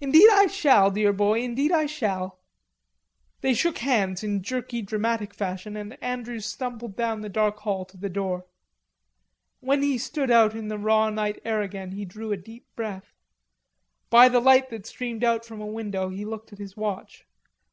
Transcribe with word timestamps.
"Indeed 0.00 0.28
I 0.34 0.46
shall, 0.46 0.88
dear 0.92 1.12
boy, 1.12 1.40
indeed 1.40 1.72
I 1.72 1.86
shall." 1.86 2.38
They 3.40 3.54
shook 3.54 3.78
hands 3.78 4.22
in 4.22 4.40
jerky 4.40 4.82
dramatic 4.82 5.34
fashion 5.34 5.76
and 5.76 6.00
Andrews 6.00 6.46
stumbled 6.46 6.94
down 6.94 7.22
the 7.22 7.28
dark 7.28 7.58
hall 7.58 7.84
to 7.86 7.96
the 7.96 8.08
door. 8.08 8.46
When 9.58 9.82
he 9.82 9.98
stood 9.98 10.30
out 10.30 10.54
in 10.54 10.68
the 10.68 10.78
raw 10.78 11.10
night 11.10 11.40
air 11.44 11.60
again 11.60 11.90
he 11.90 12.04
drew 12.04 12.30
a 12.30 12.36
deep 12.36 12.66
breath. 12.76 13.16
By 14.10 14.28
the 14.28 14.38
light 14.38 14.70
that 14.70 14.86
streamed 14.86 15.24
out 15.24 15.44
from 15.44 15.60
a 15.60 15.66
window 15.66 16.08
he 16.08 16.24
looked 16.24 16.52
at 16.52 16.60
his 16.60 16.76
watch. 16.76 17.26